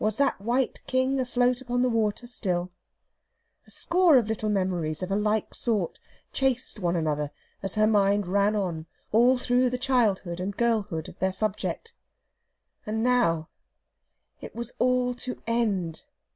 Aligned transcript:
Was 0.01 0.17
that 0.17 0.41
white 0.41 0.81
king 0.87 1.19
afloat 1.19 1.61
upon 1.61 1.83
the 1.83 1.87
water 1.87 2.25
still? 2.25 2.71
A 3.67 3.69
score 3.69 4.17
of 4.17 4.27
little 4.27 4.49
memories 4.49 5.03
of 5.03 5.11
a 5.11 5.15
like 5.15 5.53
sort 5.53 5.99
chased 6.33 6.79
one 6.79 6.95
another 6.95 7.29
as 7.61 7.75
her 7.75 7.85
mind 7.85 8.25
ran 8.25 8.55
on, 8.55 8.87
all 9.11 9.37
through 9.37 9.69
the 9.69 9.77
childhood 9.77 10.39
and 10.39 10.57
girlhood 10.57 11.07
of 11.07 11.19
their 11.19 11.31
subject. 11.31 11.93
And 12.83 13.03
now 13.03 13.49
it 14.39 14.55
was 14.55 14.71
all 14.79 15.13
to 15.13 15.39
end.... 15.45 16.05